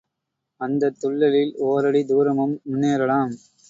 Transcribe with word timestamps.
அந்தத் 0.61 0.97
துள்ளலில் 1.01 1.53
ஒரடி 1.67 2.03
தூரமும் 2.05 2.61
முன்னேறலாம். 2.65 3.33